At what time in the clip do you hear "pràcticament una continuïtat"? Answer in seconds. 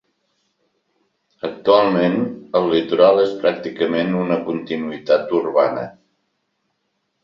3.45-5.41